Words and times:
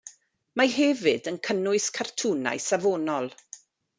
Mae 0.59 0.71
hefyd 0.75 1.29
yn 1.33 1.37
cynnwys 1.49 1.91
cartwnau 1.99 2.65
safonol. 2.71 3.29